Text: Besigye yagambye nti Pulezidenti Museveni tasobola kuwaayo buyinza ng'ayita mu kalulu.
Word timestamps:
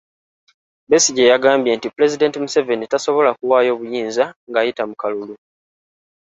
Besigye 0.89 1.23
yagambye 1.31 1.71
nti 1.75 1.87
Pulezidenti 1.93 2.37
Museveni 2.43 2.85
tasobola 2.91 3.29
kuwaayo 3.37 3.71
buyinza 3.79 4.25
ng'ayita 4.49 4.83
mu 4.89 4.95
kalulu. 5.01 5.35